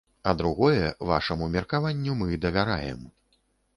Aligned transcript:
А 0.29 0.31
другое, 0.39 0.87
вашаму 1.11 1.49
меркаванню 1.57 2.15
мы 2.23 2.41
давяраем. 2.47 3.05